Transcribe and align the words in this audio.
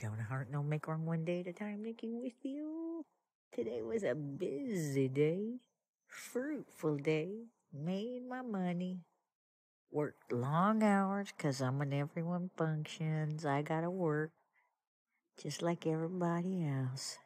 Jonah 0.00 0.26
Hart, 0.28 0.50
No 0.50 0.62
Make 0.62 0.88
Wrong 0.88 1.06
One 1.06 1.24
Day 1.24 1.40
at 1.40 1.46
a 1.46 1.52
Time, 1.52 1.82
Nikki 1.82 2.12
with 2.12 2.32
you. 2.42 3.04
Today 3.52 3.80
was 3.82 4.02
a 4.02 4.14
busy 4.14 5.08
day, 5.08 5.60
fruitful 6.08 6.96
day, 6.96 7.44
made 7.72 8.28
my 8.28 8.42
money, 8.42 8.98
worked 9.92 10.32
long 10.32 10.82
hours 10.82 11.28
because 11.36 11.60
I'm 11.60 11.80
in 11.82 11.92
everyone 11.92 12.50
functions. 12.56 13.46
I 13.46 13.62
gotta 13.62 13.90
work 13.90 14.32
just 15.40 15.62
like 15.62 15.86
everybody 15.86 16.66
else. 16.66 17.18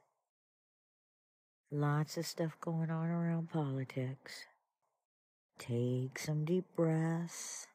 Lots 1.71 2.17
of 2.19 2.27
stuff 2.27 2.57
going 2.61 2.91
on 2.91 3.09
around 3.09 3.51
politics. 3.51 4.45
Take 5.59 6.19
some 6.19 6.45
deep 6.45 6.65
breaths. 6.77 7.67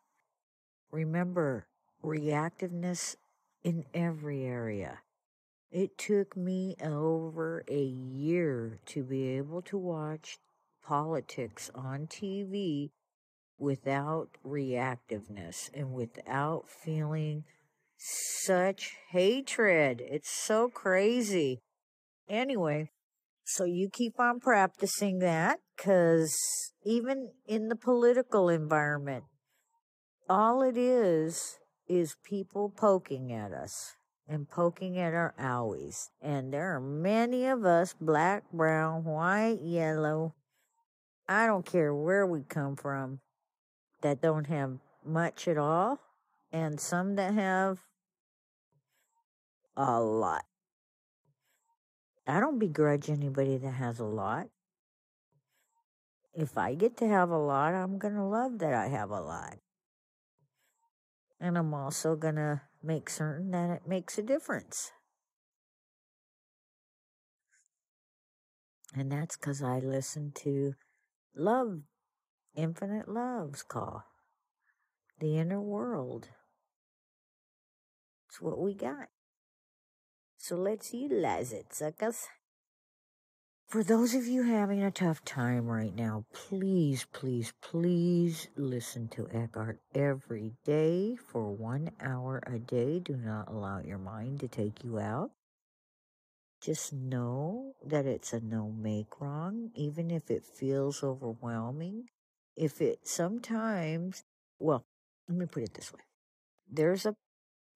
Remember, 0.91 1.65
reactiveness 2.03 3.15
in 3.64 3.86
every 3.93 4.43
area. 4.43 5.00
It 5.71 5.98
took 5.98 6.38
me 6.38 6.76
over 6.84 7.63
a 7.67 7.84
year 7.84 8.80
to 8.88 9.04
be 9.04 9.30
able 9.38 9.62
to 9.63 9.77
watch 9.77 10.38
politics 10.85 11.71
on 11.73 12.07
TV 12.07 12.91
without 13.57 14.30
reactiveness 14.45 15.70
and 15.73 15.94
without 15.94 16.66
feeling 16.70 17.45
such 17.98 18.98
hatred. 19.09 20.02
It's 20.05 20.30
so 20.30 20.68
crazy. 20.68 21.62
Anyway, 22.30 22.91
so 23.43 23.63
you 23.63 23.90
keep 23.91 24.20
on 24.20 24.40
practicing 24.40 25.20
that 25.20 25.59
because 25.76 26.35
even 26.84 27.32
in 27.48 27.70
the 27.70 27.76
political 27.76 28.49
environment, 28.49 29.23
all 30.30 30.62
it 30.62 30.77
is 30.77 31.59
is 31.87 32.15
people 32.23 32.69
poking 32.69 33.31
at 33.31 33.51
us 33.51 33.95
and 34.27 34.49
poking 34.49 34.97
at 34.97 35.13
our 35.13 35.33
owies. 35.39 36.09
And 36.21 36.53
there 36.53 36.75
are 36.75 36.79
many 36.79 37.45
of 37.45 37.65
us, 37.65 37.93
black, 37.99 38.43
brown, 38.51 39.03
white, 39.03 39.59
yellow, 39.62 40.34
I 41.27 41.45
don't 41.45 41.65
care 41.65 41.93
where 41.93 42.25
we 42.25 42.41
come 42.41 42.75
from, 42.75 43.20
that 44.01 44.21
don't 44.21 44.48
have 44.48 44.79
much 45.05 45.48
at 45.48 45.57
all, 45.57 45.99
and 46.51 46.79
some 46.79 47.15
that 47.15 47.34
have 47.34 47.79
a 49.75 49.99
lot. 49.99 50.45
I 52.27 52.40
don't 52.40 52.59
begrudge 52.59 53.09
anybody 53.09 53.57
that 53.57 53.71
has 53.71 53.99
a 53.99 54.05
lot. 54.05 54.47
If 56.34 56.57
I 56.57 56.73
get 56.73 56.97
to 56.97 57.07
have 57.07 57.29
a 57.29 57.37
lot, 57.37 57.73
I'm 57.73 57.97
going 57.97 58.15
to 58.15 58.23
love 58.23 58.59
that 58.59 58.73
I 58.73 58.87
have 58.87 59.12
a 59.12 59.21
lot. 59.21 59.57
And 61.44 61.58
I'm 61.58 61.74
also 61.74 62.16
going 62.16 62.38
to 62.38 62.62
make 62.82 63.10
certain 63.10 63.52
that 63.52 63.70
it 63.70 63.82
makes 63.86 64.18
a 64.18 64.22
difference. 64.22 64.94
And 68.96 69.12
that's 69.12 69.36
because 69.36 69.62
I 69.62 69.80
listen 69.80 70.31
to 70.36 70.75
Love, 71.36 71.81
Infinite 72.56 73.09
Love's 73.09 73.62
call, 73.62 74.06
the 75.19 75.38
inner 75.38 75.59
world. 75.59 76.30
It's 78.30 78.40
what 78.40 78.58
we 78.58 78.74
got. 78.74 79.09
So 80.38 80.56
let's 80.56 80.94
utilize 80.94 81.52
it, 81.52 81.74
suckers. 81.74 82.28
For 83.74 83.84
those 83.84 84.13
of 84.13 84.28
you 84.28 84.44
having 84.44 84.84
a 84.84 84.91
tough 84.91 85.25
time 85.25 85.66
right 85.66 85.96
now, 85.96 86.25
please, 86.31 87.07
please, 87.12 87.53
please 87.59 88.47
listen 88.56 89.07
to 89.07 89.28
Eckhart 89.34 89.80
every 89.96 90.52
day 90.63 91.16
for 91.16 91.50
one 91.50 91.90
hour 92.00 92.44
a 92.46 92.59
day. 92.59 93.00
Do 93.00 93.18
not 93.18 93.47
allow 93.47 93.80
your 93.80 93.97
mind 93.97 94.41
to 94.41 94.47
take 94.47 94.84
you 94.84 95.00
out. 95.00 95.31
Just 96.62 96.94
know 96.94 97.74
that 97.84 98.06
it's 98.06 98.31
a 98.31 98.41
no 98.41 98.69
make 98.69 99.19
wrong, 99.19 99.72
even 99.74 100.12
if 100.12 100.30
it 100.30 100.46
feels 100.46 101.03
overwhelming. 101.03 102.09
If 102.56 102.80
it 102.80 103.08
sometimes, 103.08 104.24
well, 104.59 104.84
let 105.28 105.36
me 105.36 105.47
put 105.47 105.64
it 105.64 105.74
this 105.74 105.92
way. 105.92 106.02
There's 106.72 107.08
a 107.08 107.16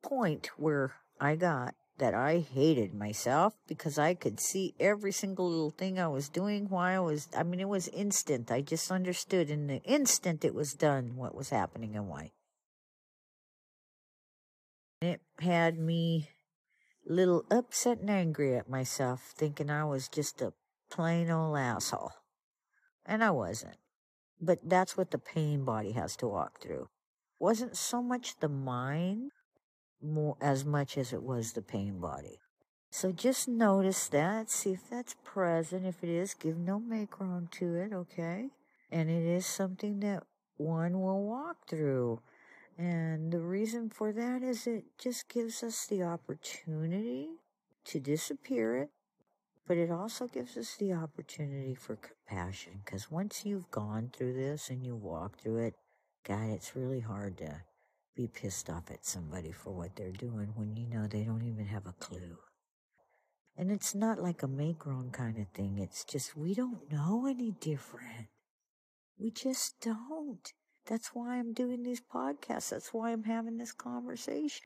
point 0.04 0.52
where 0.58 0.94
I 1.20 1.38
got 1.38 1.74
that 1.98 2.14
I 2.14 2.40
hated 2.40 2.94
myself 2.94 3.56
because 3.68 3.98
I 3.98 4.14
could 4.14 4.40
see 4.40 4.76
every 4.80 5.12
single 5.12 5.50
little 5.50 5.72
thing 5.72 6.00
I 6.00 6.08
was 6.08 6.30
doing 6.30 6.70
Why 6.70 6.96
I 6.96 7.00
was, 7.00 7.28
I 7.36 7.44
mean, 7.44 7.60
it 7.60 7.70
was 7.70 7.88
instant. 7.90 8.52
I 8.52 8.62
just 8.62 8.92
understood 8.92 9.50
in 9.50 9.68
the 9.68 9.82
instant 9.84 10.46
it 10.46 10.54
was 10.54 10.74
done 10.74 11.16
what 11.16 11.36
was 11.36 11.50
happening 11.50 11.96
and 11.96 12.08
why. 12.08 12.32
It 15.02 15.22
had 15.40 15.78
me 15.78 16.30
little 17.06 17.46
upset 17.50 18.00
and 18.00 18.10
angry 18.10 18.56
at 18.56 18.70
myself, 18.70 19.34
thinking 19.36 19.70
I 19.70 19.84
was 19.86 20.08
just 20.08 20.42
a 20.42 20.54
plain 20.92 21.30
old 21.30 21.58
asshole. 21.58 22.12
And 23.06 23.24
I 23.24 23.32
wasn't. 23.32 23.78
But 24.40 24.60
that's 24.64 24.98
what 24.98 25.12
the 25.12 25.18
pain 25.18 25.64
body 25.64 25.94
has 25.94 26.16
to 26.18 26.28
walk 26.28 26.62
through. 26.62 26.90
Wasn't 27.40 27.78
so 27.78 28.02
much 28.02 28.40
the 28.40 28.50
mind 28.50 29.32
more 30.02 30.38
as 30.42 30.66
much 30.66 30.98
as 30.98 31.14
it 31.14 31.24
was 31.24 31.54
the 31.54 31.62
pain 31.62 32.00
body. 32.00 32.40
So 32.90 33.12
just 33.12 33.48
notice 33.48 34.08
that, 34.10 34.50
see 34.50 34.72
if 34.72 34.90
that's 34.90 35.16
present. 35.24 35.86
If 35.86 36.04
it 36.04 36.10
is, 36.10 36.34
give 36.34 36.58
no 36.58 36.80
make 36.80 37.20
wrong 37.20 37.50
to 37.54 37.76
it, 37.76 37.94
okay? 37.94 38.50
And 38.92 39.10
it 39.10 39.24
is 39.24 39.46
something 39.46 40.00
that 40.00 40.24
one 40.58 41.02
will 41.02 41.24
walk 41.24 41.68
through. 41.68 42.22
And 42.78 43.32
the 43.32 43.40
reason 43.40 43.90
for 43.90 44.12
that 44.14 44.42
is 44.42 44.68
it 44.68 44.86
just 44.98 45.28
gives 45.28 45.64
us 45.64 45.86
the 45.86 46.04
opportunity 46.04 47.30
to 47.86 48.00
disappear 48.00 48.78
it, 48.78 48.90
but 49.68 49.78
it 49.78 49.92
also 49.92 50.28
gives 50.28 50.56
us 50.58 50.76
the 50.76 50.94
opportunity 50.94 51.76
for 51.76 51.98
compassion. 51.98 52.82
Because 52.86 53.12
once 53.12 53.46
you've 53.46 53.70
gone 53.72 54.12
through 54.16 54.34
this 54.34 54.70
and 54.70 54.86
you 54.86 54.96
walk 54.96 55.40
through 55.40 55.58
it, 55.58 55.76
God, 56.24 56.50
it's 56.50 56.76
really 56.76 57.00
hard 57.02 57.38
to 57.38 57.62
be 58.18 58.28
pissed 58.28 58.68
off 58.68 58.90
at 58.90 59.06
somebody 59.06 59.52
for 59.52 59.72
what 59.72 59.96
they're 59.96 60.12
doing 60.12 60.52
when 60.56 60.76
you 60.76 60.88
know 60.88 61.06
they 61.06 61.24
don't 61.24 61.44
even 61.44 61.68
have 61.68 61.86
a 61.86 61.94
clue. 62.00 62.40
And 63.56 63.72
it's 63.72 63.94
not 63.94 64.20
like 64.20 64.42
a 64.42 64.48
make 64.48 64.88
wrong 64.88 65.12
kind 65.12 65.38
of 65.38 65.48
thing. 65.50 65.78
It's 65.78 66.04
just 66.04 66.36
we 66.36 66.56
don't 66.56 66.92
know 66.92 67.28
any 67.28 67.52
different. 67.52 68.28
We 69.20 69.30
just 69.30 69.80
don't. 69.82 70.52
That's 70.88 71.10
why 71.14 71.38
I'm 71.38 71.54
doing 71.54 71.84
these 71.84 72.02
podcasts. 72.02 72.70
That's 72.70 72.90
why 72.92 73.12
I'm 73.12 73.24
having 73.24 73.58
this 73.58 73.72
conversation. 73.72 74.66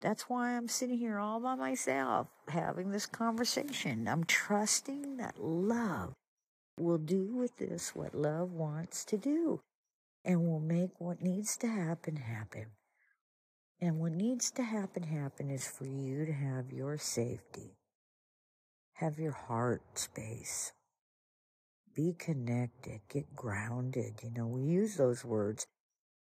That's 0.00 0.24
why 0.24 0.56
I'm 0.56 0.66
sitting 0.66 0.98
here 0.98 1.18
all 1.18 1.40
by 1.40 1.54
myself 1.54 2.26
having 2.48 2.90
this 2.90 3.06
conversation. 3.06 4.08
I'm 4.08 4.24
trusting 4.24 5.16
that 5.18 5.38
love 5.38 6.14
will 6.78 6.98
do 6.98 7.36
with 7.36 7.58
this 7.58 7.94
what 7.94 8.14
love 8.14 8.50
wants 8.50 9.04
to 9.04 9.18
do 9.18 9.60
and 10.24 10.40
will 10.46 10.60
make 10.60 10.98
what 10.98 11.22
needs 11.22 11.56
to 11.58 11.68
happen 11.68 12.16
happen. 12.16 12.66
And 13.82 13.98
what 13.98 14.12
needs 14.12 14.50
to 14.52 14.62
happen, 14.62 15.04
happen 15.04 15.50
is 15.50 15.66
for 15.66 15.86
you 15.86 16.26
to 16.26 16.32
have 16.32 16.70
your 16.70 16.98
safety, 16.98 17.78
have 18.94 19.18
your 19.18 19.32
heart 19.32 19.82
space, 19.94 20.72
be 21.94 22.14
connected, 22.18 23.00
get 23.08 23.34
grounded. 23.34 24.20
You 24.22 24.32
know, 24.32 24.46
we 24.46 24.64
use 24.64 24.96
those 24.96 25.24
words. 25.24 25.66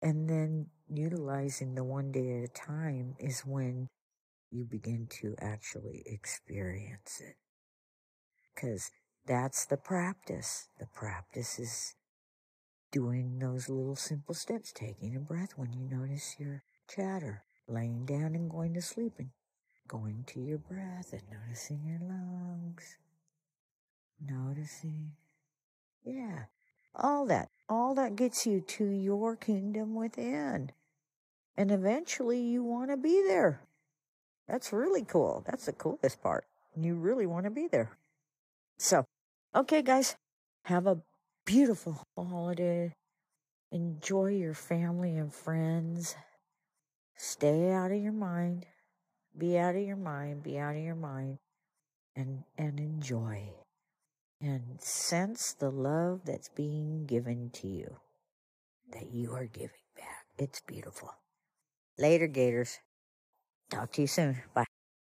And 0.01 0.29
then 0.29 0.67
utilizing 0.89 1.75
the 1.75 1.85
one 1.85 2.11
day 2.11 2.39
at 2.39 2.45
a 2.45 2.53
time 2.53 3.17
is 3.19 3.41
when 3.41 3.89
you 4.51 4.65
begin 4.65 5.07
to 5.21 5.35
actually 5.41 6.03
experience 6.07 7.21
it. 7.21 7.37
Because 8.55 8.91
that's 9.27 9.67
the 9.67 9.77
practice. 9.77 10.69
The 10.81 10.87
practice 10.87 11.59
is 11.59 11.95
doing 12.91 13.39
those 13.39 13.69
little 13.69 13.97
simple 13.97 14.35
steps, 14.35 14.73
taking 14.73 15.15
a 15.15 15.21
breath 15.21 15.53
when 15.57 15.73
you 15.73 15.89
notice 15.89 16.37
your 16.39 16.63
chatter, 16.89 17.45
laying 17.69 18.05
down 18.05 18.35
and 18.35 18.51
going 18.51 18.75
to 18.75 18.83
sleep 18.83 19.15
and 19.19 19.31
going 19.89 20.25
to 20.27 20.41
your 20.41 20.59
breath 20.59 21.13
and 21.13 21.23
noticing 21.31 21.83
your 21.85 22.01
lungs, 22.01 22.97
noticing, 24.21 25.13
yeah, 26.05 26.45
all 26.95 27.27
that, 27.27 27.49
all 27.69 27.95
that 27.95 28.17
gets 28.17 28.47
you 28.47 28.61
to 28.61 28.85
your 28.85 29.37
kingdom 29.37 29.95
within. 29.95 30.71
And 31.57 31.71
eventually 31.71 32.41
you 32.41 32.63
want 32.63 32.91
to 32.91 32.97
be 32.97 33.23
there. 33.27 33.61
That's 34.49 34.73
really 34.73 35.05
cool. 35.05 35.45
That's 35.47 35.67
the 35.67 35.73
coolest 35.73 36.23
part. 36.23 36.45
You 36.77 36.95
really 36.95 37.27
want 37.27 37.45
to 37.45 37.51
be 37.51 37.69
there. 37.69 37.97
So, 38.79 39.05
okay, 39.55 39.83
guys, 39.83 40.17
have 40.65 40.87
a 40.87 41.03
beautiful 41.45 42.03
holiday. 42.17 42.95
Enjoy 43.71 44.27
your 44.29 44.55
family 44.55 45.17
and 45.17 45.33
friends. 45.33 46.17
Stay 47.17 47.71
out 47.73 47.93
of 47.93 48.03
your 48.03 48.13
mind. 48.13 48.67
Be 49.37 49.59
out 49.59 49.77
of 49.77 49.83
your 49.83 49.97
mind. 49.97 50.43
Be 50.43 50.59
out 50.59 50.77
of 50.77 50.83
your 50.83 50.95
mind. 50.95 51.39
And, 52.17 52.45
and 52.59 52.79
enjoy. 52.79 53.51
And 54.41 54.81
sense 54.81 55.53
the 55.53 55.71
love 55.71 56.23
that's 56.25 56.49
being 56.49 57.07
given 57.07 57.51
to 57.55 57.69
you. 57.69 57.97
That 58.93 59.13
you 59.13 59.33
are 59.35 59.47
giving 59.47 59.87
back. 59.97 60.27
It's 60.39 60.61
beautiful. 60.61 61.15
Later, 61.99 62.27
Gators. 62.27 62.79
Talk 63.71 63.93
to 63.93 64.03
you 64.03 64.07
soon. 64.07 64.43
Bye. 64.55 64.67